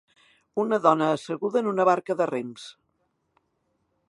Una 0.63 0.79
dona 0.85 1.11
asseguda 1.17 1.63
en 1.63 1.69
una 1.75 1.87
barca 1.93 2.19
de 2.23 2.31
rems. 2.33 2.67